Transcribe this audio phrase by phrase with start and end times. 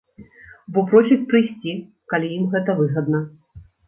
[0.77, 1.73] Бо просяць прыйсці,
[2.13, 3.21] калі ім гэта выгадна.